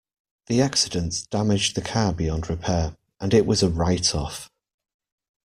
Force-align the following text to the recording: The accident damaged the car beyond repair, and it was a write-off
The 0.47 0.61
accident 0.61 1.27
damaged 1.29 1.75
the 1.75 1.83
car 1.83 2.11
beyond 2.11 2.49
repair, 2.49 2.97
and 3.19 3.35
it 3.35 3.45
was 3.45 3.61
a 3.61 3.69
write-off 3.69 4.49